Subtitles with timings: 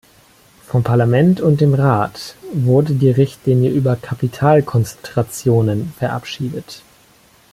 [0.65, 6.81] Vom Parlament und dem Rat wurde die Richtlinie über Kapitalkonzentrationen verabschiedet.